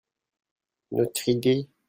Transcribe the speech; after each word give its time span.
Notre 0.91 1.29
idée 1.29 1.69